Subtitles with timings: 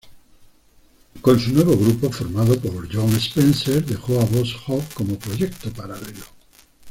[1.21, 2.55] Con su nuevo grupo formado,
[2.91, 6.25] Jon Spencer dejó a Boss Hog como proyecto paralelo.